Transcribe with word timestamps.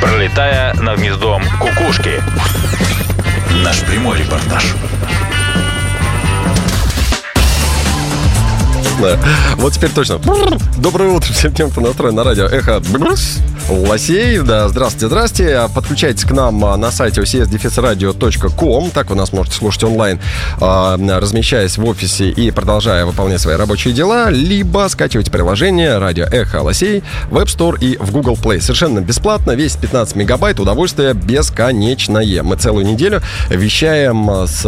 пролетая 0.00 0.74
над 0.74 0.98
гнездом 0.98 1.42
кукушки. 1.58 2.22
Наш 3.62 3.80
прямой 3.80 4.18
репортаж. 4.18 4.74
Вот 9.56 9.72
теперь 9.72 9.90
точно. 9.90 10.20
Доброе 10.78 11.10
утро 11.10 11.32
всем 11.32 11.54
тем, 11.54 11.70
кто 11.70 11.80
настроен 11.80 12.14
на 12.14 12.24
радио 12.24 12.46
Эхо 12.46 12.80
Лосей. 13.68 14.38
Да, 14.40 14.68
здравствуйте, 14.68 15.06
здравствуйте. 15.06 15.68
Подключайтесь 15.74 16.24
к 16.24 16.30
нам 16.32 16.64
а, 16.64 16.76
на 16.76 16.90
сайте 16.90 17.20
ocsdefisradio.com. 17.20 18.90
Так 18.90 19.10
вы 19.10 19.16
нас 19.16 19.32
можете 19.32 19.56
слушать 19.56 19.84
онлайн, 19.84 20.20
а, 20.60 20.96
размещаясь 20.96 21.76
в 21.76 21.84
офисе 21.84 22.30
и 22.30 22.50
продолжая 22.50 23.04
выполнять 23.04 23.40
свои 23.40 23.56
рабочие 23.56 23.94
дела. 23.94 24.30
Либо 24.30 24.86
скачивайте 24.88 25.30
приложение 25.30 25.98
радио 25.98 26.24
Эхо 26.24 26.62
Лосей 26.62 27.02
в 27.30 27.36
App 27.36 27.46
Store 27.46 27.78
и 27.78 27.96
в 27.98 28.10
Google 28.12 28.34
Play. 28.34 28.60
Совершенно 28.60 29.00
бесплатно, 29.00 29.52
весит 29.52 29.78
15 29.80 30.16
мегабайт, 30.16 30.60
удовольствие 30.60 31.14
бесконечное. 31.14 32.42
Мы 32.42 32.56
целую 32.56 32.86
неделю 32.86 33.20
вещаем 33.48 34.46
с, 34.46 34.64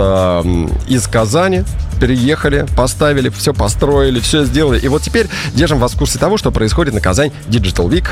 из 0.88 1.06
Казани, 1.06 1.64
переехали, 2.02 2.66
поставили, 2.76 3.28
все 3.28 3.54
построили, 3.54 4.18
все 4.18 4.44
сделали. 4.44 4.80
И 4.80 4.88
вот 4.88 5.02
теперь 5.02 5.28
держим 5.54 5.78
вас 5.78 5.92
в 5.92 5.98
курсе 5.98 6.18
того, 6.18 6.36
что 6.36 6.50
происходит 6.50 6.94
на 6.94 7.00
Казань 7.00 7.30
Digital 7.48 7.88
Week 7.88 8.06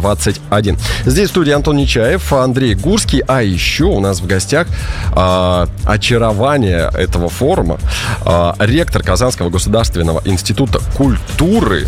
2021. 0.00 0.78
Здесь 1.06 1.28
в 1.28 1.30
студии 1.30 1.52
Антон 1.52 1.76
Нечаев, 1.76 2.32
Андрей 2.32 2.74
Гурский, 2.74 3.20
а 3.26 3.42
еще 3.42 3.84
у 3.84 4.00
нас 4.00 4.20
в 4.20 4.26
гостях 4.26 4.66
э, 5.14 5.66
очарование 5.84 6.90
этого 6.94 7.28
форума, 7.28 7.78
э, 8.24 8.52
ректор 8.60 9.02
Казанского 9.02 9.50
государственного 9.50 10.22
института 10.24 10.80
культуры 10.96 11.86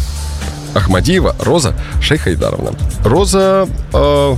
Ахмадиева 0.75 1.35
Роза 1.41 1.75
Шейхайдаровна. 2.01 2.73
Роза 3.05 3.67
э, 3.93 4.37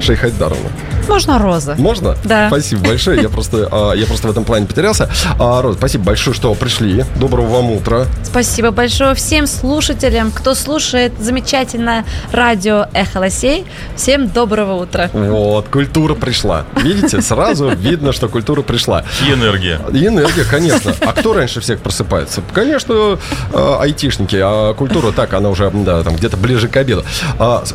Шейхайдаровна. 0.00 0.70
Можно 1.08 1.38
Роза. 1.38 1.74
Можно? 1.78 2.16
Да. 2.24 2.48
Спасибо 2.48 2.88
большое. 2.88 3.22
Я 3.22 3.28
просто, 3.28 3.68
а, 3.70 3.92
я 3.92 4.06
просто 4.06 4.28
в 4.28 4.30
этом 4.30 4.44
плане 4.44 4.66
потерялся. 4.66 5.10
А, 5.38 5.62
Роза, 5.62 5.78
спасибо 5.78 6.04
большое, 6.04 6.36
что 6.36 6.54
пришли. 6.54 7.04
Доброго 7.16 7.46
вам 7.46 7.70
утра. 7.72 8.04
Спасибо 8.22 8.70
большое 8.70 9.14
всем 9.14 9.46
слушателям, 9.46 10.30
кто 10.30 10.54
слушает 10.54 11.12
замечательное 11.18 12.04
радио 12.30 12.86
Эхо 12.92 13.18
Лосей. 13.18 13.64
Всем 13.96 14.28
доброго 14.28 14.74
утра. 14.74 15.08
Вот, 15.14 15.68
культура 15.68 16.14
пришла. 16.14 16.64
Видите, 16.76 17.22
сразу 17.22 17.70
видно, 17.70 18.12
что 18.12 18.28
культура 18.28 18.60
пришла. 18.62 19.04
И 19.26 19.32
энергия. 19.32 19.80
И 19.92 20.06
энергия, 20.06 20.44
конечно. 20.44 20.94
А 21.00 21.12
кто 21.12 21.32
раньше 21.32 21.60
всех 21.60 21.80
просыпается? 21.80 22.42
Конечно, 22.52 23.18
а, 23.54 23.78
айтишники. 23.80 24.38
А 24.40 24.74
культура 24.74 25.12
так, 25.12 25.32
она 25.32 25.48
уже 25.48 25.70
да, 25.72 26.02
там 26.02 26.16
где-то 26.16 26.36
ближе 26.36 26.68
к 26.68 26.76
обеду. 26.76 27.02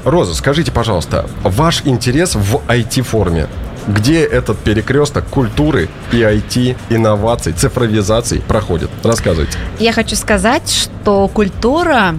Роза, 0.03 0.35
скажите, 0.35 0.71
пожалуйста, 0.71 1.25
ваш 1.43 1.81
интерес 1.85 2.35
в 2.35 2.61
IT-форме 2.67 3.22
форме. 3.23 3.47
Где 3.87 4.23
этот 4.23 4.57
перекресток 4.59 5.25
культуры 5.27 5.89
и 6.11 6.17
IT, 6.17 6.77
инноваций, 6.89 7.53
цифровизаций 7.53 8.41
проходит? 8.47 8.89
Рассказывайте. 9.03 9.57
Я 9.79 9.91
хочу 9.91 10.15
сказать, 10.15 10.69
что 10.71 11.27
культура 11.27 12.15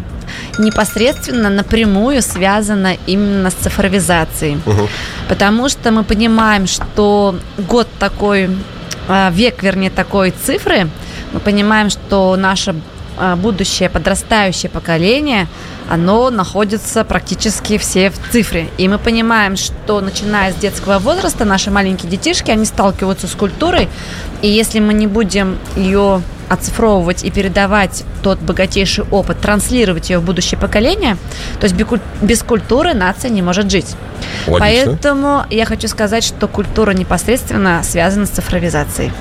непосредственно 0.58 1.50
напрямую 1.50 2.22
связана 2.22 2.96
именно 3.06 3.50
с 3.50 3.54
цифровизацией. 3.54 4.58
Угу. 4.66 4.88
Потому 5.28 5.68
что 5.68 5.90
мы 5.90 6.04
понимаем, 6.04 6.66
что 6.66 7.34
год 7.58 7.88
такой, 7.98 8.50
а, 9.08 9.30
век, 9.30 9.62
вернее, 9.62 9.90
такой 9.90 10.30
цифры, 10.30 10.88
мы 11.32 11.40
понимаем, 11.40 11.90
что 11.90 12.36
наше 12.36 12.70
а, 12.70 12.93
будущее 13.36 13.88
подрастающее 13.90 14.70
поколение– 14.70 15.48
оно 15.88 16.30
находится 16.30 17.04
практически 17.04 17.78
все 17.78 18.10
в 18.10 18.18
цифре. 18.30 18.68
И 18.78 18.88
мы 18.88 18.98
понимаем, 18.98 19.56
что 19.56 20.00
начиная 20.00 20.52
с 20.52 20.56
детского 20.56 20.98
возраста 20.98 21.44
наши 21.44 21.70
маленькие 21.70 22.10
детишки, 22.10 22.50
они 22.50 22.64
сталкиваются 22.64 23.26
с 23.26 23.34
культурой, 23.34 23.88
и 24.42 24.48
если 24.48 24.80
мы 24.80 24.94
не 24.94 25.06
будем 25.06 25.58
ее 25.76 26.22
оцифровывать 26.48 27.24
и 27.24 27.30
передавать 27.30 28.04
тот 28.22 28.38
богатейший 28.38 29.04
опыт, 29.10 29.40
транслировать 29.40 30.10
ее 30.10 30.18
в 30.18 30.24
будущее 30.24 30.58
поколение, 30.60 31.16
то 31.58 31.66
есть 31.66 31.74
без 32.20 32.42
культуры 32.42 32.94
нация 32.94 33.30
не 33.30 33.42
может 33.42 33.70
жить. 33.70 33.96
Логично. 34.46 34.58
Поэтому 34.58 35.44
я 35.50 35.64
хочу 35.64 35.88
сказать, 35.88 36.24
что 36.24 36.48
культура 36.48 36.92
непосредственно 36.92 37.82
связана 37.82 38.26
с 38.26 38.30
цифровизацией. 38.30 39.12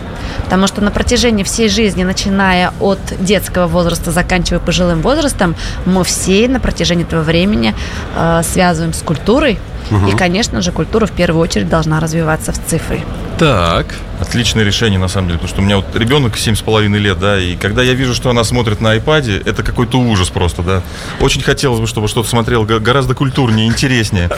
Потому 0.43 0.67
что 0.67 0.81
на 0.81 0.91
протяжении 0.91 1.43
всей 1.43 1.69
жизни, 1.69 2.03
начиная 2.03 2.73
от 2.79 2.99
детского 3.19 3.67
возраста, 3.67 4.11
заканчивая 4.11 4.59
пожилым 4.59 5.01
возрастом, 5.01 5.55
мы 5.85 6.03
все 6.03 6.47
на 6.47 6.59
протяжении 6.59 7.05
этого 7.05 7.21
времени 7.21 7.73
э, 8.15 8.41
связываем 8.43 8.93
с 8.93 9.01
культурой. 9.01 9.59
Угу. 9.91 10.07
И, 10.07 10.15
конечно 10.15 10.61
же, 10.61 10.71
культура 10.71 11.05
в 11.05 11.11
первую 11.11 11.41
очередь 11.41 11.69
должна 11.69 11.99
развиваться 11.99 12.51
в 12.51 12.59
цифре. 12.65 13.03
Так. 13.37 13.87
Отличное 14.19 14.63
решение, 14.63 14.99
на 14.99 15.07
самом 15.07 15.27
деле, 15.27 15.39
потому 15.39 15.53
что 15.53 15.61
у 15.61 15.65
меня 15.65 15.77
вот 15.77 15.85
ребенок 15.95 16.35
7,5 16.35 16.97
лет, 16.97 17.19
да, 17.19 17.39
и 17.39 17.55
когда 17.55 17.81
я 17.81 17.93
вижу, 17.93 18.13
что 18.13 18.29
она 18.29 18.43
смотрит 18.43 18.79
на 18.79 18.95
iPad, 18.95 19.43
это 19.45 19.63
какой-то 19.63 19.99
ужас 19.99 20.29
просто, 20.29 20.61
да. 20.61 20.81
Очень 21.19 21.41
хотелось 21.41 21.79
бы, 21.79 21.87
чтобы 21.87 22.07
что-то 22.07 22.29
смотрел 22.29 22.63
гораздо 22.63 23.15
культурнее, 23.15 23.67
интереснее. 23.67 24.29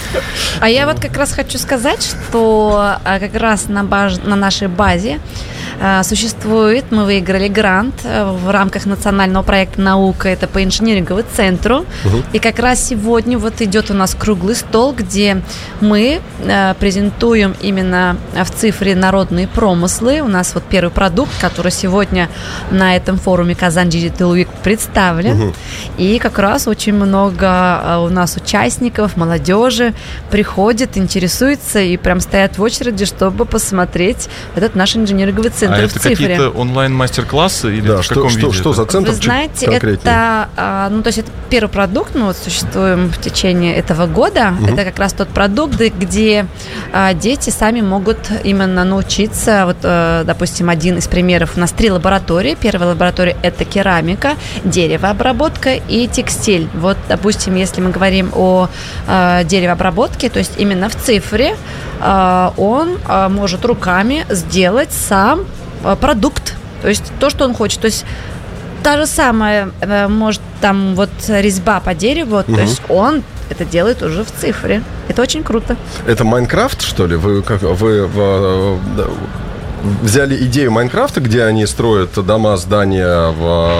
А 0.60 0.70
я 0.70 0.88
вот 0.88 1.00
как 1.00 1.16
раз 1.18 1.34
хочу 1.34 1.58
сказать, 1.58 2.04
что 2.04 2.98
а, 3.04 3.20
как 3.20 3.36
раз 3.36 3.68
на, 3.68 3.84
баз, 3.84 4.20
на 4.24 4.36
нашей 4.36 4.70
базе 4.70 5.20
существует, 6.04 6.86
мы 6.92 7.06
выиграли 7.06 7.48
грант 7.48 7.96
э, 8.04 8.32
в 8.32 8.50
рамках 8.50 8.86
национального 8.86 9.44
проекта 9.44 9.82
«Наука», 9.82 10.30
это 10.30 10.48
по 10.48 10.64
инжиниринговому 10.64 11.26
центру. 11.36 11.86
Угу. 12.06 12.24
И 12.34 12.40
как 12.40 12.60
раз 12.60 12.84
сегодня 12.84 13.38
вот 13.38 13.62
идет 13.62 13.92
у 13.92 13.94
нас 13.94 14.16
круглый 14.16 14.56
стол, 14.56 14.94
где 14.94 15.42
мы 15.82 16.22
э, 16.40 16.74
презентуем 16.80 17.56
именно 17.62 18.18
в 18.34 18.50
цифре 18.52 18.96
народные 18.96 19.48
промыслы. 19.48 20.22
У 20.22 20.28
нас 20.28 20.54
вот 20.54 20.64
первый 20.64 20.92
продукт, 20.92 21.32
который 21.42 21.72
сегодня 21.72 22.30
на 22.72 22.96
этом 22.96 23.18
форуме 23.18 23.56
«Казань 23.56 23.90
Digital 23.90 24.36
Week» 24.36 24.50
представлен. 24.64 25.42
Угу. 25.42 25.54
И 25.98 26.20
как 26.20 26.40
раз 26.40 26.68
очень 26.68 26.94
много 26.94 27.82
э, 27.84 27.98
у 27.98 28.10
нас 28.10 28.38
участников, 28.38 29.18
молодежи 29.18 29.94
приходит, 30.32 30.98
интересуется 30.98 31.80
и 31.80 31.98
прям 31.98 32.20
стоят 32.20 32.58
в 32.58 32.62
очереди, 32.62 33.06
чтобы 33.06 33.46
посмотреть 33.46 34.30
этот 34.56 34.76
наш 34.76 34.96
инжиниринговый 34.96 35.52
центр 35.52 35.65
центр 35.68 35.82
а 35.82 35.86
это 35.86 36.00
какие-то 36.00 36.50
онлайн-мастер-классы 36.50 37.78
или 37.78 37.88
да, 37.88 38.02
в 38.02 38.08
каком 38.08 38.30
что, 38.30 38.40
виде? 38.40 38.52
Что, 38.52 38.62
что 38.62 38.74
за 38.74 38.86
центр? 38.86 39.12
Вы 39.12 39.16
знаете, 39.18 39.66
это, 39.66 40.50
а, 40.56 40.90
ну, 40.90 41.02
то 41.02 41.08
есть 41.08 41.20
это 41.20 41.32
первый 41.50 41.70
продукт, 41.70 42.16
мы 42.16 42.26
вот 42.26 42.38
существуем 42.38 43.10
в 43.10 43.20
течение 43.20 43.76
этого 43.76 44.08
года. 44.08 44.54
Угу. 44.60 44.74
Это 44.74 44.84
как 44.86 45.00
раз 45.00 45.14
тот 45.14 45.30
продукт, 45.30 45.80
где 45.80 46.48
а, 46.92 47.14
дети 47.14 47.50
сами 47.50 47.82
могут 47.82 48.18
именно 48.44 48.84
научиться. 48.84 49.66
Вот, 49.66 49.78
а, 49.84 50.24
допустим, 50.24 50.70
один 50.70 50.98
из 50.98 51.08
примеров. 51.08 51.52
У 51.56 51.60
нас 51.60 51.72
три 51.72 51.92
лаборатории. 51.92 52.58
Первая 52.60 52.90
лаборатория– 52.90 53.38
это 53.42 53.66
керамика, 53.66 54.36
деревообработка 54.64 55.76
и 55.76 56.08
текстиль. 56.08 56.68
Вот, 56.74 56.98
допустим, 57.08 57.56
если 57.56 57.82
мы 57.82 57.92
говорим 57.92 58.32
о 58.34 58.70
а, 59.08 59.44
деревообработке, 59.44 60.30
то 60.30 60.40
есть 60.40 60.54
именно 60.58 60.90
в 60.90 60.96
цифре, 60.96 61.56
он 62.58 62.98
может 63.30 63.64
руками 63.64 64.26
сделать 64.30 64.92
сам 64.92 65.46
продукт, 65.96 66.56
то 66.82 66.90
есть 66.90 67.12
то, 67.20 67.30
что 67.30 67.46
он 67.46 67.54
хочет. 67.54 67.82
То 67.82 67.86
есть 67.86 68.06
та 68.84 68.98
же 68.98 69.06
самая, 69.06 69.70
э, 69.82 70.08
может, 70.08 70.42
там 70.62 70.96
вот 70.96 71.10
резьба 71.28 71.80
по 71.80 71.94
дереву, 71.94 72.38
угу. 72.38 72.56
то 72.56 72.62
есть 72.62 72.82
он 72.90 73.24
это 73.50 73.66
делает 73.66 74.02
уже 74.02 74.24
в 74.24 74.32
цифре. 74.32 74.84
Это 75.08 75.22
очень 75.22 75.44
круто. 75.44 75.76
Это 76.08 76.24
Майнкрафт, 76.24 76.82
что 76.82 77.06
ли? 77.06 77.16
Вы 77.16 77.44
как 77.44 77.62
вы 77.62 78.08
в, 78.08 78.80
взяли 80.02 80.36
идею 80.46 80.72
Майнкрафта, 80.72 81.22
где 81.22 81.44
они 81.44 81.66
строят 81.66 82.14
дома, 82.26 82.58
здания, 82.58 83.32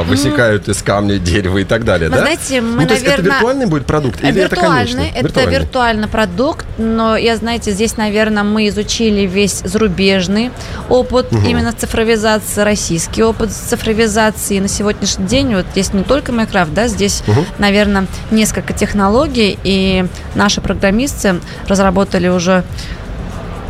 высекают 0.04 0.68
из 0.68 0.82
камня, 0.82 1.18
дерева 1.18 1.58
и 1.60 1.64
так 1.64 1.84
далее, 1.84 2.10
Вы 2.10 2.16
да? 2.16 2.22
знаете, 2.22 2.62
мы, 2.62 2.82
ну, 2.82 2.88
то 2.88 2.94
есть 2.94 3.06
это 3.06 3.22
виртуальный 3.22 3.66
будет 3.66 3.86
продукт 3.86 4.24
или 4.24 4.42
это 4.42 4.56
конечный? 4.56 5.10
Это 5.10 5.24
виртуальный. 5.24 5.54
виртуальный 5.54 6.08
продукт, 6.08 6.66
но 6.78 7.16
я, 7.18 7.36
знаете, 7.38 7.72
здесь, 7.72 7.98
наверное, 7.98 8.44
мы 8.44 8.68
изучили 8.68 9.22
весь 9.22 9.62
зарубежный 9.64 10.52
опыт 10.90 11.32
угу. 11.32 11.46
именно 11.46 11.74
цифровизации, 11.74 12.62
российский 12.62 13.24
опыт 13.24 13.52
цифровизации. 13.52 14.58
И 14.58 14.60
на 14.60 14.68
сегодняшний 14.68 15.26
день 15.26 15.56
вот 15.56 15.66
здесь 15.72 15.94
не 15.94 16.04
только 16.04 16.32
Майнкрафт, 16.32 16.74
да, 16.74 16.88
здесь, 16.88 17.24
угу. 17.28 17.46
наверное, 17.58 18.08
несколько 18.32 18.74
технологий, 18.74 19.58
и 19.64 20.06
наши 20.36 20.62
программисты 20.62 21.36
разработали 21.68 22.28
уже 22.28 22.64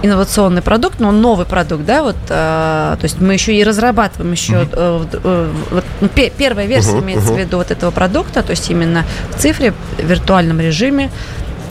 инновационный 0.05 0.61
продукт, 0.61 0.99
но 0.99 1.11
новый 1.11 1.45
продукт, 1.45 1.85
да, 1.85 2.03
вот, 2.03 2.15
э, 2.29 2.95
то 2.99 3.03
есть 3.03 3.19
мы 3.19 3.33
еще 3.33 3.53
и 3.53 3.63
разрабатываем 3.63 4.31
еще, 4.31 4.67
э, 4.71 5.05
вот, 5.71 5.83
ну, 6.01 6.07
первая 6.07 6.65
версия 6.65 6.91
uh-huh, 6.91 7.03
имеется 7.03 7.29
uh-huh. 7.29 7.35
в 7.35 7.39
виду 7.39 7.57
вот 7.57 7.71
этого 7.71 7.91
продукта, 7.91 8.43
то 8.43 8.51
есть 8.51 8.69
именно 8.69 9.05
в 9.31 9.39
цифре, 9.39 9.73
в 9.97 10.01
виртуальном 10.01 10.59
режиме, 10.59 11.11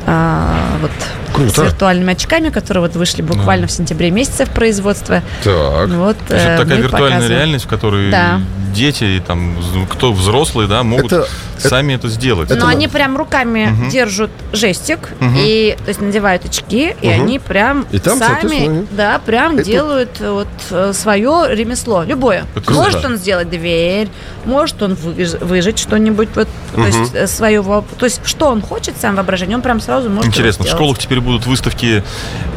э, 0.06 0.48
вот 0.80 0.90
Круто. 1.34 1.50
с 1.52 1.58
виртуальными 1.64 2.12
очками, 2.12 2.48
которые 2.50 2.82
вот 2.82 2.94
вышли 2.96 3.22
буквально 3.22 3.66
в 3.66 3.70
сентябре 3.72 4.10
месяце 4.10 4.46
в 4.46 4.50
производство. 4.50 5.22
Так. 5.42 5.88
Вот, 5.88 6.16
То 6.28 6.34
есть 6.34 6.46
это 6.46 6.54
э, 6.54 6.58
такая 6.58 6.78
виртуальная 6.78 7.10
показываем. 7.10 7.38
реальность, 7.38 7.64
в 7.64 7.68
которой 7.68 8.10
Да. 8.10 8.40
дети, 8.74 9.04
и 9.04 9.20
там, 9.20 9.56
кто 9.90 10.12
взрослые, 10.12 10.68
да, 10.68 10.82
могут 10.82 11.12
Это- 11.12 11.26
сами 11.58 11.92
это, 11.94 12.08
сделать. 12.08 12.50
это 12.50 12.58
Но 12.58 12.66
на- 12.66 12.72
они 12.72 12.88
прям 12.88 13.16
руками 13.16 13.66
Мгм. 13.66 13.88
держат 13.90 14.30
жестик 14.52 15.10
Мгм. 15.20 15.34
и 15.38 15.76
то 15.84 15.88
есть 15.88 16.00
надевают 16.00 16.44
очки, 16.44 16.94
и 17.00 17.08
Мгм. 17.08 17.22
они 17.22 17.38
прям 17.38 17.86
И 17.92 17.98
там, 17.98 18.18
сами, 18.18 18.86
да, 18.90 19.20
прям 19.24 19.54
это- 19.54 19.64
делают 19.64 20.20
вот 20.20 20.48
свое 20.94 21.46
ремесло, 21.50 22.02
любое. 22.04 22.44
Это 22.56 22.72
может 22.72 22.92
круто. 22.94 23.08
он 23.08 23.16
сделать 23.16 23.48
дверь, 23.50 24.08
может 24.44 24.82
он 24.82 24.92
выж- 24.94 25.42
выжать 25.44 25.78
что-нибудь, 25.78 26.28
вот, 26.34 26.48
то 26.74 26.86
есть 26.86 27.14
э, 27.14 27.26
свое, 27.28 27.60
во- 27.62 27.84
то 27.98 28.04
есть 28.06 28.20
что 28.24 28.48
он 28.48 28.60
хочет 28.60 28.94
сам 29.00 29.14
воображение, 29.16 29.56
он 29.56 29.62
прям 29.62 29.80
сразу 29.80 30.08
может. 30.10 30.24
его 30.24 30.32
Интересно, 30.34 30.64
в 30.64 30.66
сделать. 30.66 30.76
школах 30.82 30.98
теперь 30.98 31.20
будут 31.24 31.46
выставки, 31.46 32.04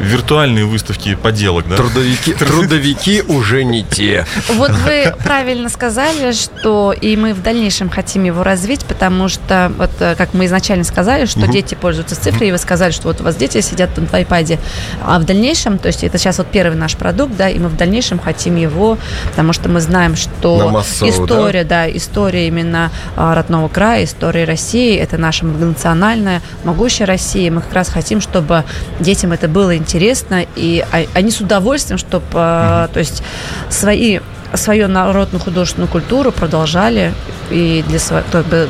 виртуальные 0.00 0.64
выставки 0.64 1.14
поделок, 1.14 1.68
да? 1.68 1.76
Трудовики, 1.76 2.32
трудовики 2.38 3.22
уже 3.22 3.64
не 3.64 3.82
те. 3.82 4.26
Вот 4.48 4.70
вы 4.70 5.14
правильно 5.24 5.68
сказали, 5.68 6.32
что 6.32 6.92
и 6.92 7.16
мы 7.16 7.34
в 7.34 7.42
дальнейшем 7.42 7.90
хотим 7.90 8.24
его 8.24 8.42
развить, 8.42 8.84
потому 8.84 9.28
что, 9.28 9.72
вот 9.76 9.90
э, 10.00 10.14
как 10.16 10.34
мы 10.34 10.46
изначально 10.46 10.84
сказали, 10.84 11.26
что 11.26 11.46
дети 11.46 11.74
пользуются 11.74 12.20
цифрой, 12.20 12.48
и 12.48 12.52
вы 12.52 12.58
сказали, 12.58 12.92
что 12.92 13.08
вот 13.08 13.20
у 13.20 13.24
вас 13.24 13.36
дети 13.36 13.60
сидят 13.60 13.94
там 13.94 14.06
в 14.06 14.12
iPad, 14.12 14.58
а 15.02 15.18
в 15.18 15.24
дальнейшем, 15.24 15.78
то 15.78 15.88
есть 15.88 16.04
это 16.04 16.18
сейчас 16.18 16.38
вот 16.38 16.48
первый 16.48 16.76
наш 16.76 16.96
продукт, 16.96 17.36
да, 17.36 17.48
и 17.48 17.58
мы 17.58 17.68
в 17.68 17.76
дальнейшем 17.76 18.18
хотим 18.18 18.56
его, 18.56 18.98
потому 19.30 19.52
что 19.52 19.68
мы 19.68 19.80
знаем, 19.80 20.12
На 20.12 20.16
что 20.16 20.70
массовую, 20.70 21.12
история, 21.12 21.64
да? 21.64 21.88
история 21.90 22.46
именно 22.48 22.90
а, 23.16 23.34
родного 23.34 23.68
края, 23.68 24.04
история 24.04 24.44
России, 24.44 24.96
это 24.96 25.18
наша 25.18 25.44
многонациональная, 25.44 26.42
могущая 26.64 27.06
Россия, 27.06 27.50
мы 27.50 27.60
как 27.60 27.72
раз 27.72 27.88
хотим, 27.88 28.20
чтобы 28.20 28.57
детям 29.00 29.32
это 29.32 29.48
было 29.48 29.76
интересно, 29.76 30.44
и 30.56 30.84
а- 30.92 31.06
они 31.14 31.30
с 31.30 31.40
удовольствием, 31.40 31.98
чтобы, 31.98 32.30
то 32.32 32.90
есть 32.96 33.22
свои 33.70 34.20
свою 34.54 34.88
народную 34.88 35.42
художественную 35.42 35.88
культуру 35.90 36.32
продолжали 36.32 37.12
и 37.50 37.84
для 37.86 37.98
сво- 37.98 38.24
как 38.32 38.46
бы, 38.46 38.66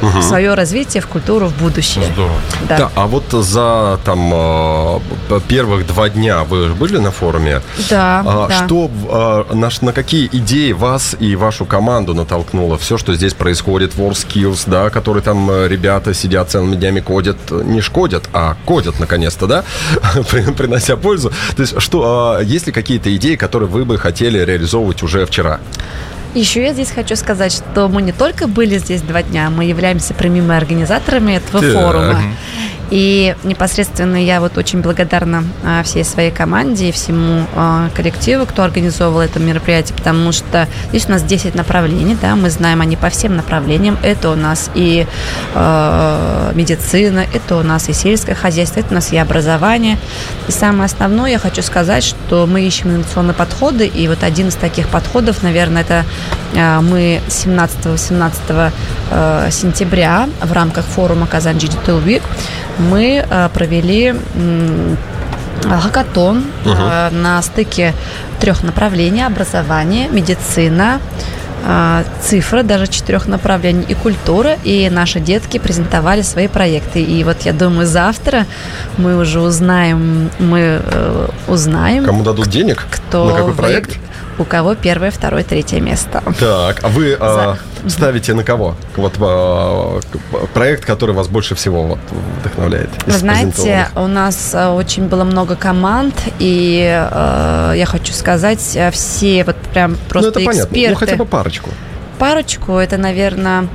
в- 0.00 0.22
свое 0.22 0.54
развитие 0.54 1.02
в 1.02 1.06
культуру 1.06 1.46
в 1.48 1.56
будущее. 1.62 2.04
Здорово. 2.12 2.34
Да. 2.68 2.76
Да, 2.78 2.90
а 2.94 3.06
вот 3.06 3.24
за 3.30 3.98
там 4.04 4.30
э, 4.32 5.00
первых 5.48 5.86
два 5.86 6.08
дня 6.08 6.44
вы 6.44 6.68
были 6.74 6.98
на 6.98 7.10
форуме? 7.10 7.62
Да, 7.90 8.22
А, 8.26 8.46
да. 8.48 8.66
Что, 8.66 8.90
э, 9.50 9.54
на, 9.54 9.68
на 9.80 9.92
какие 9.92 10.28
идеи 10.32 10.72
вас 10.72 11.16
и 11.18 11.36
вашу 11.36 11.64
команду 11.66 12.14
натолкнуло? 12.14 12.78
Все, 12.78 12.98
что 12.98 13.14
здесь 13.14 13.34
происходит, 13.34 13.94
WorldSkills, 13.96 14.62
да, 14.66 14.90
которые 14.90 15.22
там 15.22 15.50
э, 15.50 15.68
ребята 15.68 16.14
сидят 16.14 16.50
целыми 16.50 16.76
днями 16.76 17.00
кодят, 17.00 17.36
не 17.50 17.80
шкодят, 17.80 18.28
а 18.32 18.56
кодят 18.64 18.98
наконец-то, 19.00 19.46
да, 19.46 19.64
При- 20.30 20.52
принося 20.52 20.96
пользу. 20.96 21.30
То 21.56 21.62
есть, 21.62 21.80
что, 21.80 22.36
а, 22.38 22.40
есть 22.42 22.66
ли 22.66 22.72
какие-то 22.72 23.14
идеи, 23.16 23.36
которые 23.36 23.68
вы 23.68 23.84
бы 23.84 23.98
хотели 23.98 24.38
реализовывать 24.38 25.02
уже 25.02 25.26
вчера? 25.26 25.60
Еще 26.34 26.62
я 26.62 26.72
здесь 26.72 26.90
хочу 26.90 27.16
сказать, 27.16 27.52
что 27.52 27.88
мы 27.88 28.02
не 28.02 28.12
только 28.12 28.46
были 28.46 28.78
здесь 28.78 29.00
два 29.02 29.22
дня, 29.22 29.50
мы 29.50 29.64
являемся 29.64 30.14
прямыми 30.14 30.54
организаторами 30.54 31.32
этого 31.32 31.60
Так. 31.62 31.72
форума. 31.72 32.20
И 32.90 33.34
непосредственно 33.44 34.16
я 34.16 34.40
вот 34.40 34.56
очень 34.56 34.80
благодарна 34.80 35.44
а, 35.64 35.82
всей 35.82 36.04
своей 36.04 36.30
команде 36.30 36.88
и 36.88 36.92
всему 36.92 37.44
а, 37.54 37.90
коллективу, 37.94 38.46
кто 38.46 38.62
организовывал 38.62 39.20
это 39.20 39.38
мероприятие, 39.38 39.96
потому 39.96 40.32
что 40.32 40.68
здесь 40.90 41.06
у 41.06 41.10
нас 41.10 41.22
10 41.22 41.54
направлений, 41.54 42.16
да, 42.20 42.34
мы 42.36 42.50
знаем 42.50 42.80
они 42.80 42.96
по 42.96 43.10
всем 43.10 43.36
направлениям. 43.36 43.98
Это 44.02 44.30
у 44.30 44.34
нас 44.34 44.70
и 44.74 45.06
э, 45.54 46.52
медицина, 46.54 47.24
это 47.32 47.56
у 47.56 47.62
нас 47.62 47.88
и 47.88 47.92
сельское 47.92 48.34
хозяйство, 48.34 48.80
это 48.80 48.90
у 48.90 48.94
нас 48.94 49.12
и 49.12 49.16
образование. 49.16 49.98
И 50.46 50.52
самое 50.52 50.86
основное, 50.86 51.30
я 51.32 51.38
хочу 51.38 51.62
сказать, 51.62 52.04
что 52.04 52.46
мы 52.46 52.62
ищем 52.62 52.90
инновационные 52.90 53.34
подходы, 53.34 53.86
и 53.86 54.08
вот 54.08 54.22
один 54.22 54.48
из 54.48 54.54
таких 54.54 54.88
подходов, 54.88 55.42
наверное, 55.42 55.82
это 55.82 56.04
мы 56.54 57.20
17-18 57.28 58.72
э, 59.10 59.48
сентября 59.50 60.28
в 60.42 60.52
рамках 60.52 60.84
форума 60.84 61.26
Казань 61.26 61.56
Digital 61.56 62.04
Week 62.04 62.22
мы 62.78 63.24
э, 63.28 63.48
провели 63.52 64.14
хакатон 65.62 66.44
э, 66.64 67.10
на 67.10 67.42
стыке 67.42 67.94
трех 68.40 68.62
направлений 68.62 69.22
образование, 69.22 70.08
медицина, 70.08 71.00
цифра, 72.22 72.62
даже 72.62 72.86
четырех 72.86 73.26
направлений 73.26 73.84
и 73.88 73.94
культура, 73.94 74.56
и 74.64 74.88
наши 74.88 75.18
детки 75.20 75.58
презентовали 75.58 76.22
свои 76.22 76.46
проекты. 76.46 77.02
И 77.02 77.24
вот 77.24 77.42
я 77.42 77.52
думаю, 77.52 77.86
завтра 77.86 78.46
мы 78.96 79.18
уже 79.18 79.40
узнаем, 79.40 80.30
мы 80.38 80.80
э, 80.80 81.28
узнаем, 81.48 82.04
Кому 82.04 82.22
дадут 82.22 82.48
денег? 82.48 82.86
кто 82.90 83.26
На 83.26 83.34
какой 83.34 83.54
проект? 83.54 83.98
У 84.38 84.44
кого 84.44 84.74
первое, 84.74 85.10
второе, 85.10 85.42
третье 85.44 85.80
место. 85.80 86.22
Так, 86.38 86.84
а 86.84 86.88
вы 86.88 87.16
а, 87.18 87.56
ставите 87.88 88.34
на 88.34 88.44
кого? 88.44 88.74
Вот 88.96 89.14
к- 89.14 90.46
проект, 90.54 90.84
который 90.84 91.14
вас 91.14 91.28
больше 91.28 91.54
всего 91.54 91.82
вот, 91.84 91.98
вдохновляет? 92.40 92.90
Вы 93.06 93.12
знаете, 93.12 93.88
у 93.96 94.06
нас 94.06 94.52
э, 94.54 94.68
очень 94.68 95.08
было 95.08 95.24
много 95.24 95.56
команд, 95.56 96.14
и 96.38 96.82
э, 97.10 97.72
я 97.76 97.86
хочу 97.86 98.12
сказать, 98.12 98.72
э, 98.76 98.90
все 98.90 99.44
вот 99.44 99.56
прям 99.72 99.92
Ну, 99.92 99.98
просто 100.08 100.30
это 100.30 100.40
понятно. 100.40 100.60
эксперты. 100.62 100.90
Ну, 100.90 100.96
хотя 100.96 101.16
бы 101.16 101.24
парочку. 101.24 101.70
Парочку, 102.18 102.72
это, 102.78 102.96
наверное, 102.96 103.68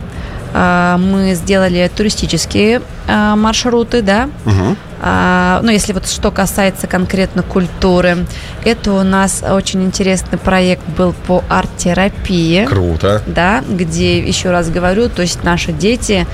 э, 0.54 0.96
мы 0.98 1.34
сделали 1.36 1.90
туристические 1.96 2.82
э, 3.08 3.36
маршруты, 3.36 4.02
да. 4.02 4.30
Мгм. 4.46 4.78
А, 5.06 5.60
ну, 5.64 5.70
если 5.70 5.92
вот 5.92 6.08
что 6.08 6.32
касается 6.32 6.88
конкретно 6.88 7.44
культуры, 7.44 8.26
это 8.64 8.94
у 8.94 9.04
нас 9.04 9.44
очень 9.44 9.84
интересный 9.84 10.38
проект 10.38 10.88
был 10.98 11.14
по 11.28 11.44
арт-терапии 11.50 12.66
Круто. 12.66 13.22
да, 13.28 13.62
где, 13.68 14.20
еще 14.20 14.52
раз 14.52 14.70
говорю, 14.70 15.10
то 15.10 15.22
есть 15.22 15.44
наши 15.44 15.74
дети 15.74 16.26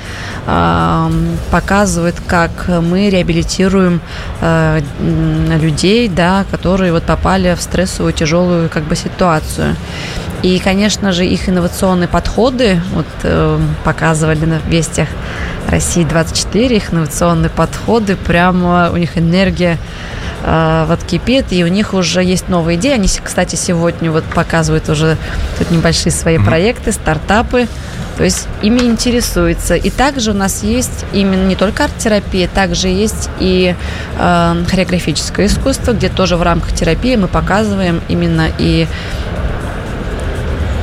эм, 0.45 1.37
показывают, 1.49 2.17
как 2.27 2.67
мы 2.67 3.09
реабилитируем 3.09 4.01
м, 4.39 5.59
людей, 5.59 6.07
да, 6.07 6.45
которые 6.51 6.91
вот 6.91 7.03
попали 7.03 7.55
в 7.55 7.61
стрессовую 7.63 8.13
тяжелую 8.13 8.69
как 8.69 8.83
бы 8.83 8.95
ситуацию. 8.95 9.75
И, 10.41 10.59
конечно 10.59 11.11
же, 11.11 11.25
их 11.25 11.49
инновационные 11.49 12.07
подходы, 12.07 12.81
вот 12.93 13.05
э, 13.23 13.59
показывали 13.83 14.45
на 14.45 14.59
вестях 14.67 15.09
России 15.67 16.03
24, 16.03 16.75
их 16.77 16.93
инновационные 16.93 17.49
подходы, 17.49 18.15
прямо 18.15 18.89
у 18.91 18.97
них 18.97 19.17
энергия 19.17 19.77
э, 20.43 20.85
вот 20.87 21.03
кипит, 21.03 21.47
и 21.51 21.63
у 21.63 21.67
них 21.67 21.93
уже 21.93 22.23
есть 22.23 22.47
новые 22.47 22.77
идеи. 22.77 22.93
Они, 22.93 23.09
кстати, 23.21 23.55
сегодня 23.55 24.11
вот 24.11 24.23
показывают 24.23 24.87
уже 24.87 25.17
тут 25.57 25.71
небольшие 25.71 26.13
свои 26.13 26.37
проекты, 26.37 26.93
стартапы. 26.93 27.67
То 28.17 28.25
есть 28.25 28.47
ими 28.61 28.79
интересуются. 28.79 29.75
И 29.75 29.89
также 29.89 30.31
у 30.31 30.33
нас 30.33 30.63
есть 30.63 31.05
именно 31.13 31.47
не 31.47 31.55
только 31.55 31.85
арт-терапия, 31.85 32.49
также 32.49 32.87
есть 32.87 33.29
и 33.39 33.75
э, 34.17 34.63
хореографическое 34.69 35.47
искусство, 35.47 35.93
где 35.93 36.09
тоже 36.09 36.35
в 36.35 36.41
рамках 36.41 36.73
терапии 36.73 37.15
мы 37.15 37.27
показываем 37.27 38.01
именно 38.09 38.47
и 38.57 38.87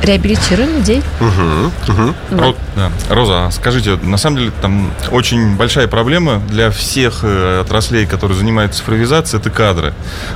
реабилитируем 0.07 0.75
людей. 0.77 1.03
Мгм, 1.19 1.71
мгм. 1.87 2.15
Вот. 2.31 2.39
Ро- 2.41 2.55
да. 2.75 2.91
Роза, 3.09 3.45
а 3.47 3.51
скажите, 3.51 3.97
на 4.01 4.17
самом 4.17 4.37
деле 4.37 4.51
там 4.61 4.91
очень 5.11 5.55
большая 5.55 5.87
проблема 5.87 6.41
для 6.49 6.71
всех 6.71 7.19
э, 7.23 7.61
отраслей, 7.61 8.05
которые 8.05 8.37
занимаются 8.37 8.79
цифровизацией, 8.79 9.41
это 9.41 9.49
кадры. 9.49 9.93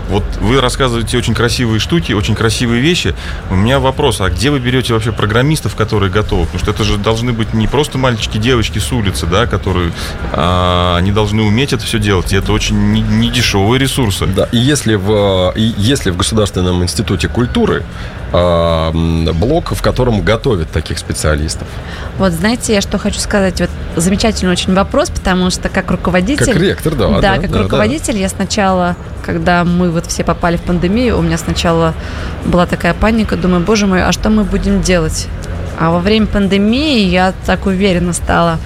Вот 0.09 0.23
вы 0.39 0.61
рассказываете 0.61 1.17
очень 1.17 1.33
красивые 1.33 1.79
штуки, 1.79 2.13
очень 2.13 2.35
красивые 2.35 2.81
вещи. 2.81 3.15
У 3.49 3.55
меня 3.55 3.79
вопрос, 3.79 4.21
а 4.21 4.29
где 4.29 4.49
вы 4.49 4.59
берете 4.59 4.93
вообще 4.93 5.11
программистов, 5.11 5.75
которые 5.75 6.11
готовы? 6.11 6.45
Потому 6.45 6.59
что 6.59 6.71
это 6.71 6.83
же 6.83 6.97
должны 6.97 7.31
быть 7.31 7.53
не 7.53 7.67
просто 7.67 7.97
мальчики, 7.97 8.37
девочки 8.37 8.79
с 8.79 8.91
улицы, 8.91 9.25
да, 9.25 9.47
которые 9.47 9.91
а, 10.31 10.97
они 10.97 11.11
должны 11.11 11.43
уметь 11.43 11.73
это 11.73 11.83
все 11.83 11.99
делать. 11.99 12.33
И 12.33 12.35
это 12.35 12.51
очень 12.51 12.91
не, 12.91 13.01
не 13.01 13.29
дешевые 13.29 13.79
ресурсы. 13.79 14.25
Да, 14.25 14.47
и 14.51 14.57
если 14.57 14.95
в, 14.95 15.53
и 15.55 15.73
если 15.77 16.11
в 16.11 16.17
Государственном 16.17 16.83
институте 16.83 17.27
культуры 17.27 17.83
блок, 18.31 19.71
в 19.71 19.81
котором 19.81 20.21
готовят 20.21 20.69
таких 20.71 20.97
специалистов. 20.97 21.67
Вот 22.17 22.31
знаете, 22.31 22.73
я 22.73 22.81
что 22.81 22.97
хочу 22.97 23.19
сказать. 23.19 23.59
Вот 23.59 23.69
замечательный 23.95 24.51
очень 24.51 24.73
вопрос, 24.73 25.09
потому 25.09 25.49
что 25.49 25.67
как 25.69 25.91
руководитель... 25.91 26.45
Как 26.45 26.55
ректор, 26.55 26.95
да. 26.95 27.09
Да, 27.09 27.21
да, 27.21 27.33
как 27.35 27.51
да, 27.51 27.57
да. 27.57 27.63
руководитель 27.63 28.17
я 28.17 28.29
сначала, 28.29 28.95
когда 29.25 29.65
мы 29.65 29.91
вот 29.91 30.05
все 30.05 30.23
попали 30.23 30.55
в 30.57 30.61
пандемию, 30.61 31.17
у 31.17 31.21
меня 31.21 31.37
сначала 31.37 31.93
была 32.45 32.65
такая 32.65 32.93
паника, 32.93 33.35
думаю, 33.35 33.63
боже 33.63 33.85
мой, 33.85 34.03
а 34.03 34.11
что 34.11 34.29
мы 34.29 34.43
будем 34.43 34.81
делать? 34.81 35.27
А 35.77 35.91
во 35.91 35.99
время 35.99 36.27
пандемии 36.27 37.05
я 37.05 37.33
так 37.45 37.65
уверенно 37.65 38.13
стала 38.13 38.59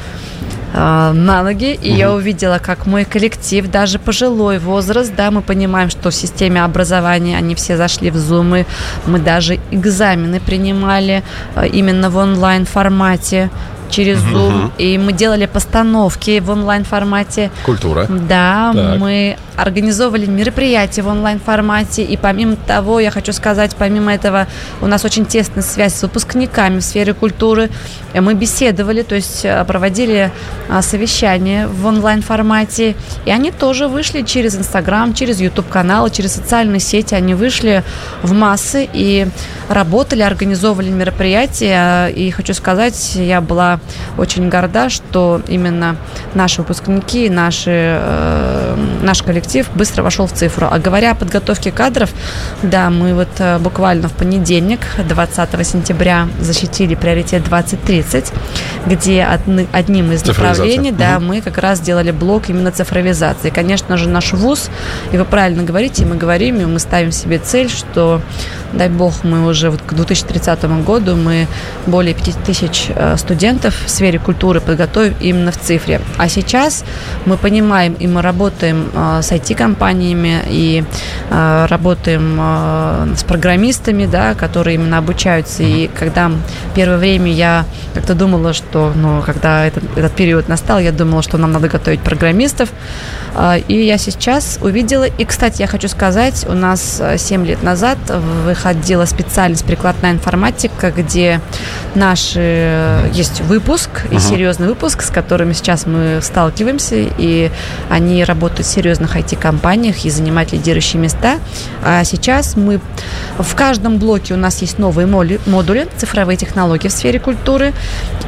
э, 0.76 1.12
на 1.14 1.44
ноги, 1.44 1.74
и 1.74 1.92
я 1.92 2.12
увидела, 2.12 2.60
как 2.60 2.86
мой 2.86 3.06
коллектив, 3.06 3.72
даже 3.72 4.00
пожилой 4.00 4.60
возраст, 4.60 5.14
да, 5.16 5.32
мы 5.32 5.42
понимаем, 5.42 5.90
что 5.90 6.10
в 6.10 6.16
системе 6.16 6.64
образования 6.64 7.38
они 7.38 7.56
все 7.56 7.78
зашли 7.78 8.12
в 8.12 8.16
и 8.16 8.66
мы 9.06 9.20
даже 9.20 9.60
экзамены 9.72 10.40
принимали 10.40 11.24
э, 11.56 11.68
именно 11.68 12.10
в 12.10 12.18
онлайн 12.18 12.66
формате 12.66 13.50
через 13.90 14.18
Zoom, 14.18 14.72
и 14.78 14.98
мы 14.98 15.14
делали 15.14 15.46
постановки 15.46 16.40
в 16.40 16.50
онлайн-формате. 16.50 17.52
Культура. 17.66 18.06
Да, 18.10 18.72
Так. 18.74 19.00
мы 19.00 19.38
организовывали 19.58 20.26
мероприятия 20.26 21.02
в 21.02 21.08
онлайн-формате, 21.08 22.04
и 22.04 22.18
помимо 22.18 22.56
того, 22.56 23.00
я 23.00 23.12
хочу 23.12 23.34
сказать, 23.34 23.76
помимо 23.78 24.14
этого, 24.14 24.48
у 24.82 24.88
нас 24.88 25.06
очень 25.06 25.26
тесная 25.26 25.64
связь 25.64 25.96
с 25.96 26.02
выпускниками 26.02 26.80
в 26.80 26.84
сфере 26.84 27.14
культуры. 27.14 27.70
Мы 28.14 28.34
беседовали, 28.34 29.02
то 29.02 29.16
есть 29.16 29.44
э, 29.44 29.64
проводили 29.66 30.32
а, 30.70 30.82
совещания 30.82 31.68
в 31.68 31.86
онлайн-формате, 31.86 32.96
и 33.26 33.32
они 33.32 33.52
тоже 33.52 33.88
вышли 33.88 34.22
через 34.22 34.56
Инстаграм, 34.56 35.14
через 35.14 35.40
YouTube-каналы, 35.40 36.10
через 36.10 36.34
социальные 36.34 36.80
сети, 36.80 37.14
они 37.14 37.34
вышли 37.34 37.84
в 38.24 38.34
массы 38.34 38.88
и 38.92 39.28
работали, 39.70 40.22
организовывали 40.22 40.90
мероприятия, 40.90 42.08
и 42.08 42.32
хочу 42.32 42.54
сказать, 42.54 43.16
я 43.16 43.42
была 43.42 43.80
очень 44.18 44.50
горда, 44.50 44.90
что 44.90 45.42
именно 45.48 45.98
наши 46.34 46.62
выпускники, 46.62 47.30
наши, 47.30 48.00
э, 48.00 48.76
наш 49.02 49.24
коллектив 49.24 49.45
быстро 49.76 50.04
вошел 50.04 50.28
в 50.28 50.34
цифру. 50.34 50.68
А 50.72 50.80
говоря 50.80 51.12
о 51.12 51.16
подготовке 51.16 51.72
кадров, 51.72 52.10
да, 52.64 52.90
мы 52.90 53.14
вот 53.14 53.28
э, 53.40 53.58
буквально 53.60 54.08
в 54.10 54.14
понедельник, 54.14 54.80
20 55.08 55.68
сентября, 55.68 56.28
защитили 56.40 56.96
приоритет 56.96 57.44
2030, 57.44 58.32
где 58.86 59.24
одни- 59.24 59.68
одним 59.72 60.12
из 60.12 60.26
направлений, 60.26 60.92
да, 60.92 61.20
Мгм. 61.20 61.28
мы 61.28 61.42
как 61.42 61.58
раз 61.58 61.80
сделали 61.80 62.12
блок 62.12 62.50
именно 62.50 62.72
цифровизации. 62.72 63.50
Конечно 63.50 63.98
же, 63.98 64.10
наш 64.10 64.34
ВУЗ, 64.34 64.70
и 65.12 65.18
вы 65.18 65.26
правильно 65.26 65.64
говорите, 65.64 66.04
и 66.04 66.06
мы 66.06 66.16
говорим, 66.16 66.60
и 66.62 66.66
мы 66.66 66.80
ставим 66.80 67.12
себе 67.12 67.40
цель, 67.40 67.70
что, 67.70 68.22
дай 68.74 68.90
бог, 68.90 69.24
мы 69.24 69.46
уже 69.48 69.70
вот 69.70 69.82
к 69.82 69.94
2030 69.94 70.84
году 70.84 71.16
мы 71.16 71.48
более 71.88 72.14
5 72.14 72.44
тысяч 72.44 72.88
э, 72.90 73.16
студентов 73.18 73.74
в 73.86 73.90
сфере 73.90 74.20
культуры 74.20 74.62
подготовим 74.62 75.16
именно 75.20 75.52
в 75.52 75.58
цифре. 75.60 76.02
А 76.18 76.30
сейчас 76.30 76.84
мы 77.26 77.38
понимаем, 77.38 77.94
и 77.94 78.08
мы 78.08 78.22
работаем 78.22 78.90
э, 78.94 79.22
с 79.22 79.32
IT-компаниями, 79.36 80.42
и 80.48 80.84
э, 81.30 81.66
работаем 81.70 82.38
э, 82.40 83.16
с 83.16 83.24
программистами, 83.24 84.06
да, 84.06 84.34
которые 84.34 84.76
именно 84.76 84.98
обучаются. 84.98 85.64
И 85.64 85.88
когда 85.88 86.32
первое 86.74 86.98
время 86.98 87.32
я 87.32 87.66
как-то 87.94 88.16
думала, 88.16 88.54
что, 88.54 88.92
ну, 88.96 89.22
когда 89.26 89.66
этот, 89.66 89.84
этот 89.98 90.14
период 90.14 90.48
настал, 90.48 90.80
я 90.80 90.92
думала, 90.92 91.22
что 91.22 91.38
нам 91.38 91.52
надо 91.52 91.68
готовить 91.68 92.02
программистов. 92.02 92.70
А, 93.36 93.58
И 93.58 93.86
я 93.86 93.98
сейчас 93.98 94.60
увидела, 94.62 95.06
и, 95.06 95.26
кстати, 95.26 95.62
я 95.62 95.68
хочу 95.68 95.88
сказать, 95.88 96.46
у 96.48 96.54
нас 96.54 97.02
7 97.18 97.46
лет 97.46 97.64
назад 97.64 97.98
выходила 98.46 99.06
специальность 99.06 99.66
прикладная 99.66 100.12
информатика, 100.12 100.92
где 100.92 101.42
наши 101.96 102.40
э, 102.40 103.10
есть 103.14 103.42
выпуск, 103.42 103.90
и 104.12 104.20
серьезный 104.20 104.68
выпуск, 104.68 105.02
с 105.02 105.10
которыми 105.10 105.54
сейчас 105.54 105.86
мы 105.86 106.20
сталкиваемся, 106.22 106.96
и 106.96 107.52
они 107.90 108.24
работают 108.24 108.68
в 108.68 108.72
серьезных 108.72 109.16
IT-компаниях 109.26 110.06
и 110.06 110.10
занимают 110.10 110.52
лидирующие 110.52 111.02
места. 111.02 111.40
А 111.84 112.04
сейчас 112.04 112.56
мы 112.56 112.80
в 113.38 113.56
каждом 113.56 113.98
блоке 113.98 114.34
у 114.34 114.38
нас 114.38 114.62
есть 114.62 114.80
новые 114.80 115.08
модули, 115.08 115.88
цифровые 115.98 116.38
технологии 116.38 116.88
в 116.88 116.92
сфере 116.92 117.20
культуры. 117.20 117.74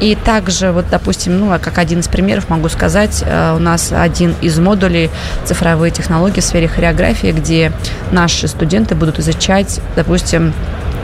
И 0.00 0.14
также, 0.14 0.72
вот, 0.72 0.86
допустим, 0.90 1.38
ну, 1.38 1.58
как 1.60 1.78
один 1.78 2.00
из 2.00 2.08
примеров 2.08 2.48
могу 2.48 2.68
сказать, 2.68 3.22
э, 3.24 3.54
у 3.56 3.58
нас 3.58 3.92
один 3.92 4.34
из 4.40 4.58
модулей 4.58 5.10
цифровые 5.44 5.90
технологии 5.90 6.40
в 6.40 6.44
сфере 6.44 6.68
хореографии, 6.68 7.32
где 7.32 7.72
наши 8.12 8.48
студенты 8.48 8.94
будут 8.94 9.18
изучать, 9.18 9.80
допустим, 9.96 10.52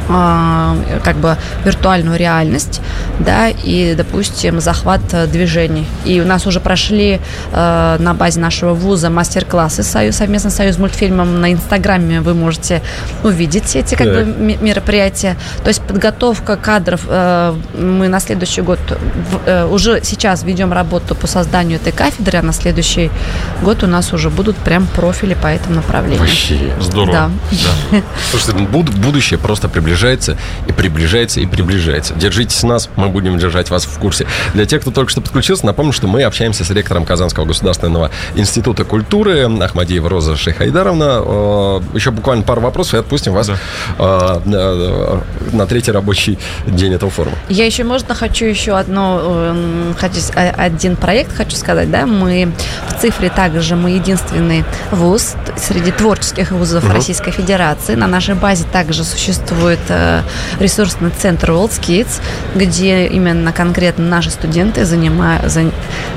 как 0.07 1.17
бы 1.17 1.37
виртуальную 1.65 2.19
реальность, 2.19 2.81
да, 3.19 3.49
и, 3.49 3.95
допустим, 3.97 4.61
захват 4.61 5.01
э, 5.13 5.27
движений. 5.27 5.87
И 6.05 6.21
у 6.21 6.25
нас 6.27 6.47
уже 6.47 6.61
прошли 6.61 7.21
э, 7.53 7.97
на 7.99 8.15
базе 8.15 8.41
нашего 8.41 8.75
вуза 8.75 9.09
мастер-классы 9.11 9.83
союз, 9.83 10.17
совместно 10.17 10.51
с 10.51 10.55
Союз 10.57 10.79
мультфильмом. 10.79 11.41
На 11.41 11.53
Инстаграме 11.53 12.21
вы 12.21 12.35
можете 12.35 12.81
увидеть 13.23 13.77
эти 13.77 13.95
как 13.95 14.07
Так. 14.07 14.27
бы, 14.27 14.57
мероприятия. 14.61 15.37
То 15.63 15.69
есть 15.69 15.83
подготовка 15.83 16.57
кадров, 16.57 17.01
э, 17.09 17.55
мы 17.79 18.09
на 18.09 18.21
следующий 18.21 18.63
год 18.63 18.79
в- 18.91 19.41
э, 19.49 19.65
уже 19.67 20.01
сейчас 20.05 20.43
ведем 20.45 20.73
работу 20.73 21.15
по 21.15 21.27
созданию 21.27 21.79
этой 21.81 21.93
кафедры, 21.93 22.39
а 22.39 22.43
на 22.43 22.53
следующий 22.53 23.11
год 23.63 23.83
у 23.83 23.87
нас 23.87 24.13
уже 24.13 24.31
будут 24.31 24.57
прям 24.57 24.87
профили 24.87 25.35
по 25.35 25.47
этому 25.49 25.77
направлению. 25.77 26.21
Вообще. 26.21 26.59
Здорово. 26.81 27.13
Да. 27.13 27.31
Да. 27.91 27.99
Слушайте, 28.31 28.53
ну, 28.59 28.67
буд- 28.67 28.95
будущее 28.95 29.39
просто 29.39 29.69
приближается 29.69 29.94
и 30.67 30.73
приближается 30.73 31.41
и 31.41 31.47
приближается. 31.47 32.15
Держитесь 32.15 32.63
нас, 32.63 32.89
мы 32.97 33.09
будем 33.09 33.39
держать 33.39 33.71
вас 33.71 33.85
в 33.85 33.99
курсе. 33.99 34.27
Для 34.55 34.67
тех, 34.67 34.81
кто 34.83 34.91
только 34.91 35.11
что 35.11 35.21
подключился, 35.21 35.67
напомню, 35.67 35.93
что 35.93 36.07
мы 36.09 36.23
общаемся 36.25 36.65
с 36.65 36.71
ректором 36.71 37.05
Казанского 37.05 37.45
государственного 37.45 38.11
института 38.35 38.85
культуры 38.85 39.45
Ахмадиева 39.63 40.09
Роза 40.09 40.37
Шейхайдаровна. 40.37 41.23
Э, 41.25 41.81
Еще 41.95 42.11
буквально 42.11 42.43
пару 42.45 42.61
вопросов 42.61 42.95
и 42.95 42.97
отпустим 42.99 43.33
вас 43.33 43.47
Да. 43.47 43.57
э, 43.99 44.41
э, 44.47 45.21
на 45.53 45.67
третий 45.67 45.93
рабочий 45.93 46.39
день 46.67 46.95
этого 46.95 47.11
форума. 47.11 47.37
Я 47.49 47.67
еще, 47.67 47.85
можно, 47.85 48.15
хочу 48.15 48.45
еще 48.47 48.77
одно, 48.77 49.21
эм, 49.23 49.95
хочу, 49.99 50.21
один 50.35 50.97
проект 50.97 51.35
хочу 51.37 51.57
сказать, 51.57 51.91
да, 51.91 52.07
мы 52.07 52.53
в 52.89 53.01
цифре 53.01 53.29
также, 53.31 53.77
мы 53.77 53.91
единственный 53.91 54.65
вуз 54.91 55.35
среди 55.57 55.91
творческих 55.91 56.51
вузов 56.51 56.89
Российской 56.93 57.31
Федерации. 57.31 57.95
На 57.95 58.07
нашей 58.07 58.35
базе 58.35 58.65
также 58.65 59.05
существует 59.05 59.79
э, 59.89 60.23
ресурсный 60.61 61.11
центр 61.11 61.51
WorldSkids, 61.51 62.21
где 62.55 63.07
именно 63.07 63.53
конкретно 63.53 64.05
наши 64.05 64.31
студенты 64.31 64.85
занимают, 64.85 65.53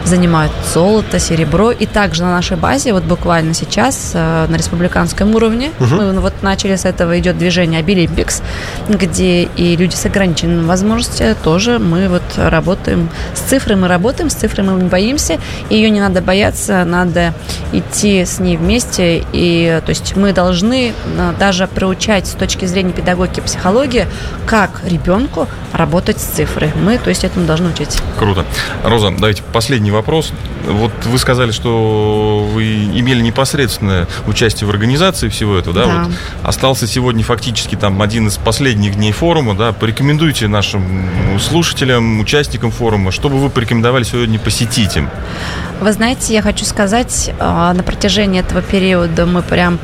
занимают 0.06 0.52
золото, 0.74 1.20
серебро, 1.20 1.72
и 1.72 1.86
также 1.86 2.24
на 2.24 2.32
нашей 2.32 2.58
базе, 2.58 2.94
вот 2.94 3.04
буквально 3.04 3.54
сейчас 3.54 4.12
э, 4.14 4.48
на 4.50 4.56
республиканском 4.56 5.36
уровне, 5.36 5.72
мы 5.80 6.20
вот 6.20 6.34
начали 6.42 6.76
с 6.76 6.86
этого 6.86 7.20
идет 7.20 7.38
движение 7.38 7.82
Abilimpics, 7.82 8.42
где 8.90 9.44
и 9.44 9.76
люди 9.76 9.96
с 9.96 10.06
ограниченными 10.06 10.66
возможностями 10.66 11.36
тоже 11.44 11.80
мы 11.80 12.10
вот 12.10 12.24
работаем 12.36 13.10
с 13.34 13.40
цифрой, 13.40 13.76
мы 13.76 13.88
работаем 13.88 14.30
с 14.30 14.34
цифрой, 14.34 14.66
мы 14.66 14.82
не 14.82 14.90
боимся, 14.90 15.40
ее 15.70 15.90
не 15.90 16.00
надо 16.00 16.22
бояться, 16.22 16.84
надо 16.86 17.34
идти 17.72 18.26
с 18.26 18.40
ней 18.40 18.58
вместе, 18.58 19.24
и 19.34 19.82
то 19.86 19.90
есть 19.90 20.16
мы 20.16 20.34
должны 20.34 20.92
э, 20.92 21.34
даже 21.40 21.68
приучать 21.68 22.28
с 22.28 22.32
точки 22.32 22.66
зрения 22.66 22.92
педагогики 22.92 23.40
и 23.40 23.44
психологии, 23.58 24.08
как 24.46 24.82
ребенку 24.86 25.48
работать 25.74 26.20
с 26.20 26.24
цифрой. 26.24 26.72
Мы, 26.76 26.98
то 26.98 27.10
есть, 27.10 27.24
этому 27.24 27.46
должны 27.46 27.70
учить. 27.70 27.98
Круто. 28.18 28.46
Роза, 28.84 29.12
давайте 29.12 29.44
последний 29.54 29.92
вопрос. 29.92 30.32
Вот 30.66 30.92
вы 31.06 31.18
сказали, 31.18 31.52
что 31.52 32.48
вы 32.54 32.64
имели 32.66 33.22
непосредственное 33.22 34.08
участие 34.28 34.68
в 34.68 34.70
организации 34.70 35.30
всего 35.30 35.58
этого, 35.58 35.76
да? 35.76 35.86
Да. 35.86 36.04
Вот 36.04 36.14
остался 36.44 36.88
сегодня 36.88 37.24
фактически 37.24 37.76
там 37.76 38.02
один 38.02 38.28
из 38.28 38.38
последних 38.38 38.96
дней 38.96 39.12
форума, 39.12 39.56
да? 39.56 39.74
Порекомендуйте 39.74 40.48
нашим 40.48 41.10
слушателям, 41.40 42.20
участникам 42.20 42.72
форума, 42.72 43.12
что 43.12 43.30
бы 43.30 43.38
вы 43.38 43.50
порекомендовали 43.50 44.04
сегодня 44.04 44.40
посетить 44.40 44.96
им? 44.98 45.10
Вы 45.80 45.92
знаете, 45.92 46.34
я 46.34 46.42
хочу 46.42 46.66
сказать, 46.66 47.30
э, 47.38 47.74
на 47.74 47.84
протяжении 47.84 48.40
этого 48.40 48.62
периода 48.62 49.28
мы 49.28 49.44
прям 49.44 49.78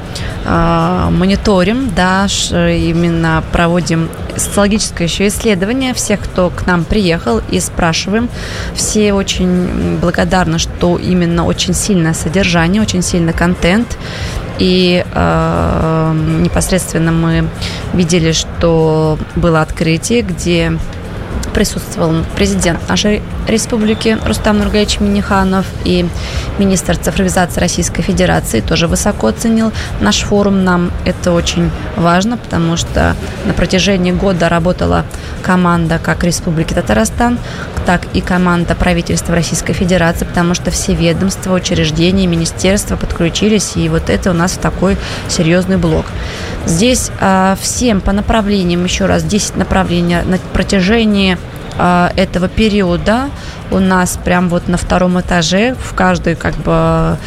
э, 0.44 1.08
мониторим, 1.12 1.92
да, 1.96 2.26
именно 2.52 3.44
проводим 3.64 4.10
социологическое 4.36 5.08
еще 5.08 5.28
исследование 5.28 5.94
всех, 5.94 6.20
кто 6.20 6.50
к 6.50 6.68
нам 6.68 6.84
приехал, 6.84 7.42
и 7.50 7.62
спрашиваем. 7.62 8.28
Все 8.76 9.14
очень 9.14 10.00
благодарны, 10.02 10.60
что 10.60 10.98
именно 10.98 11.46
очень 11.46 11.74
сильное 11.74 12.14
содержание, 12.14 12.82
очень 12.82 13.02
сильный 13.02 13.32
контент. 13.32 13.98
И 14.60 15.06
э, 15.10 16.14
непосредственно 16.42 17.14
мы 17.14 17.48
видели, 17.94 18.34
что 18.34 19.18
было 19.38 19.62
открытие, 19.62 20.24
где 20.24 20.78
присутствовал 21.54 22.16
президент 22.36 22.90
нашей 22.90 23.22
республики 23.48 24.18
Рустам 24.26 24.60
Нургаевич 24.60 25.00
Миниханов 25.00 25.66
и 25.86 26.06
министр 26.60 26.98
цифровизации 26.98 27.60
Российской 27.60 28.02
Федерации 28.02 28.62
тоже 28.62 28.88
высоко 28.88 29.28
оценил 29.28 29.72
наш 30.02 30.22
форум. 30.22 30.64
Нам 30.64 30.92
это 31.06 31.32
очень 31.32 31.72
важно, 31.96 32.38
потому 32.38 32.78
что 32.78 33.16
на 33.46 33.54
протяжении 33.54 34.12
года 34.12 34.50
работала 34.50 35.06
команда 35.42 36.00
как 36.00 36.24
Республики 36.24 36.74
Татарстан, 36.74 37.38
так 37.86 38.08
и 38.14 38.22
команда 38.22 38.76
правительства 38.76 39.36
Российской 39.36 39.74
Федерации, 39.74 40.26
потому 40.26 40.54
что 40.54 40.72
все 40.72 40.94
ведомства, 40.94 41.54
учреждения, 41.54 42.28
министерства 42.28 42.96
подключились, 42.96 43.76
и 43.76 43.90
вот 43.90 44.10
это 44.10 44.32
у 44.32 44.34
нас 44.34 44.54
такой 44.54 44.98
серьезный 45.28 45.78
блок. 45.78 46.06
Здесь 46.66 47.12
а, 47.20 47.58
всем 47.62 48.00
по 48.02 48.14
направлениям, 48.14 48.84
еще 48.84 49.06
раз, 49.06 49.24
10 49.24 49.58
направлений 49.58 50.18
на 50.24 50.38
протяжении 50.54 51.38
этого 51.78 52.48
периода 52.48 53.30
у 53.72 53.80
нас 53.80 54.20
прям 54.24 54.50
вот 54.50 54.68
на 54.68 54.78
втором 54.78 55.20
этаже 55.20 55.76
в 55.76 55.94
каждой 55.96 56.36
как 56.36 56.56
бы 56.56 57.18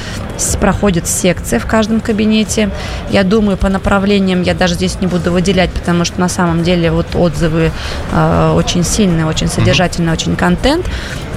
проходит 0.61 1.07
секция 1.09 1.59
в 1.59 1.67
каждом 1.67 2.01
кабинете. 2.01 2.71
Я 3.11 3.25
думаю, 3.25 3.57
по 3.57 3.69
направлениям 3.69 4.43
я 4.43 4.55
даже 4.55 4.75
здесь 4.75 5.01
не 5.01 5.07
буду 5.07 5.33
выделять, 5.33 5.71
потому 5.71 6.05
что 6.05 6.21
на 6.21 6.29
самом 6.29 6.63
деле 6.63 6.91
вот 6.91 7.07
отзывы 7.15 7.73
э, 8.13 8.53
очень 8.55 8.85
сильные, 8.85 9.27
очень 9.27 9.49
содержательные, 9.49 10.13
очень 10.13 10.37
контент. 10.37 10.87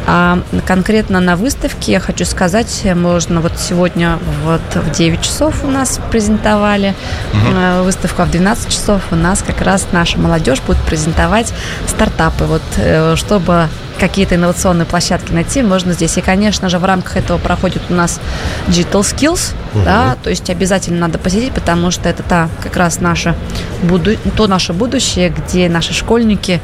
А 0.08 0.40
конкретно 0.66 1.20
на 1.20 1.36
выставке, 1.36 1.92
я 1.92 2.00
хочу 2.00 2.26
сказать, 2.26 2.88
можно 2.96 3.42
вот 3.42 3.54
сегодня 3.58 4.20
вот 4.44 4.62
в 4.76 4.92
9 4.92 5.22
часов 5.22 5.64
у 5.64 5.68
нас 5.68 6.00
презентовали 6.12 6.96
угу. 7.34 7.84
выставку, 7.84 8.22
а 8.22 8.26
в 8.26 8.32
12 8.32 8.70
часов 8.70 9.02
у 9.12 9.16
нас 9.16 9.44
как 9.46 9.62
раз 9.62 9.88
наша 9.92 10.20
молодежь 10.20 10.62
будет 10.62 10.80
презентовать 10.80 11.54
стартапы. 11.88 12.46
Вот 12.46 12.64
э, 12.78 13.16
чтобы 13.16 13.68
какие-то 14.00 14.36
инновационные 14.36 14.86
площадки 14.86 15.32
найти, 15.32 15.62
можно 15.62 15.94
здесь. 15.94 16.18
И, 16.18 16.22
конечно 16.22 16.70
же, 16.70 16.80
в 16.80 16.86
рамках 16.86 17.18
этого 17.18 17.38
проходит 17.38 17.82
у 17.90 17.94
нас 17.94 18.20
Digital 18.68 19.02
Skills, 19.02 19.54
угу. 19.74 19.84
да, 19.84 20.18
то 20.24 20.30
есть 20.30 20.50
обязательно 20.50 21.00
надо 21.00 21.18
посетить, 21.18 21.54
потому 21.54 21.92
что 21.92 22.10
это 22.10 22.24
та 22.24 22.50
как 22.62 22.76
раз 22.76 23.02
наше, 23.02 23.36
буду, 23.84 24.16
то 24.36 24.48
наше 24.48 24.74
будущее, 24.74 25.30
где 25.30 25.70
наши 25.70 25.94
школьники 25.94 26.62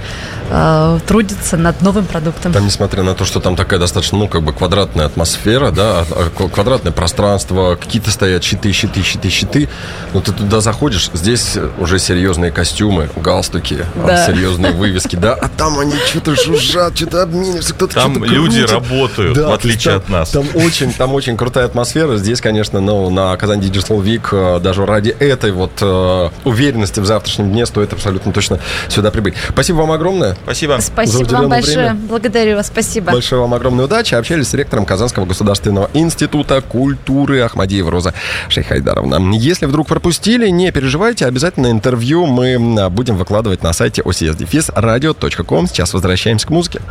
э, 0.49 0.99
трудятся 1.05 1.57
над 1.57 1.81
новым 1.81 2.05
продуктом. 2.05 2.53
Там, 2.53 2.65
несмотря 2.65 3.03
на 3.03 3.13
то, 3.13 3.25
что 3.25 3.39
там 3.39 3.55
такая 3.55 3.79
достаточно, 3.79 4.17
ну, 4.17 4.27
как 4.27 4.41
бы 4.41 4.53
квадратная 4.53 5.05
атмосфера, 5.05 5.71
да, 5.71 6.05
а, 6.09 6.29
а, 6.39 6.49
квадратное 6.49 6.91
пространство, 6.91 7.75
какие-то 7.75 8.11
стоят 8.11 8.43
щиты, 8.43 8.71
щиты, 8.71 9.03
щиты, 9.03 9.29
щиты, 9.29 9.69
но 10.13 10.21
ты 10.21 10.31
туда 10.31 10.61
заходишь, 10.61 11.09
здесь 11.13 11.57
уже 11.77 11.99
серьезные 11.99 12.51
костюмы, 12.51 13.09
галстуки, 13.15 13.85
да. 13.95 14.25
серьезные 14.25 14.71
вывески, 14.71 15.15
да, 15.15 15.33
а 15.33 15.49
там 15.49 15.79
они 15.79 15.93
что-то 16.07 16.35
жужжат, 16.45 16.95
что-то 16.95 17.24
обмениваешься, 17.25 17.73
кто-то 17.73 17.93
Там 17.93 18.23
люди 18.23 18.65
крутит. 18.65 18.71
работают, 18.71 19.35
да, 19.35 19.49
в 19.49 19.53
отличие 19.53 19.93
там, 19.93 20.01
от 20.01 20.09
нас. 20.09 20.29
Там 20.29 20.45
очень, 20.53 20.93
там 20.93 21.13
очень 21.13 21.37
крутая 21.37 21.65
атмосфера. 21.65 22.17
Здесь, 22.17 22.41
конечно, 22.41 22.79
ну, 22.79 23.09
на 23.09 23.35
Казань 23.37 23.59
Digital 23.59 24.03
Week 24.03 24.27
э, 24.31 24.59
даже 24.59 24.85
ради 24.85 25.09
этой 25.09 25.51
вот 25.51 25.71
э, 25.81 26.29
уверенности 26.43 26.99
в 26.99 27.05
завтрашнем 27.05 27.51
дне 27.51 27.65
стоит 27.65 27.93
абсолютно 27.93 28.31
точно 28.31 28.59
сюда 28.87 29.11
прибыть. 29.11 29.35
Спасибо 29.49 29.77
вам 29.77 29.91
огромное. 29.91 30.37
Спасибо. 30.43 30.77
Спасибо 30.79 31.27
вам 31.29 31.49
большое. 31.49 31.77
Время. 31.77 31.95
Благодарю 31.95 32.55
вас. 32.57 32.67
Спасибо. 32.67 33.11
Большое 33.11 33.41
вам 33.41 33.53
огромной 33.53 33.85
удачи. 33.85 34.15
Общались 34.15 34.47
с 34.49 34.53
ректором 34.53 34.85
Казанского 34.85 35.25
государственного 35.25 35.89
института 35.93 36.61
культуры 36.61 37.41
Ахмадиева 37.41 37.91
Роза 37.91 38.13
Шейхайдаровна. 38.49 39.35
Если 39.35 39.65
вдруг 39.65 39.87
пропустили, 39.87 40.49
не 40.49 40.71
переживайте, 40.71 41.25
обязательно 41.25 41.71
интервью 41.71 42.25
мы 42.25 42.89
будем 42.89 43.17
выкладывать 43.17 43.63
на 43.63 43.73
сайте 43.73 44.01
ocsdefis.radio.com. 44.01 45.67
Сейчас 45.67 45.93
возвращаемся 45.93 46.47
к 46.47 46.49
музыке 46.49 46.81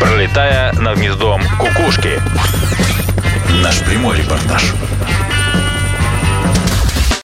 пролетая 0.00 0.72
над 0.72 0.98
гнездом 0.98 1.42
кукушки. 1.58 2.20
Наш 3.62 3.80
прямой 3.80 4.18
репортаж. 4.18 4.74